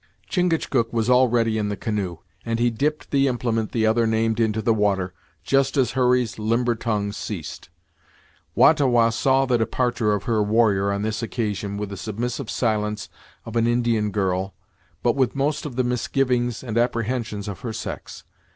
[0.27, 4.59] Chingachgook was already in the canoe, and he dipped the implement the other named into
[4.59, 7.69] the water, just as Hurry's limber tongue ceased.
[8.55, 12.49] Wah ta Wah saw the departure of her warrior on this occasion with the submissive
[12.49, 13.09] silence
[13.45, 14.55] of an Indian girl,
[15.03, 18.23] but with most of the misgivings and apprehensions of her sex.